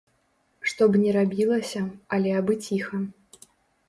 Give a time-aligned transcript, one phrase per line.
[0.69, 1.81] Што б ні рабілася,
[2.17, 3.03] але абы ціха.